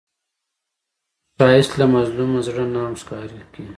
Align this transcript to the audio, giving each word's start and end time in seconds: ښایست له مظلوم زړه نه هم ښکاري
ښایست 1.37 1.71
له 1.79 1.85
مظلوم 1.95 2.31
زړه 2.47 2.63
نه 2.73 2.79
هم 2.85 2.93
ښکاري 3.01 3.39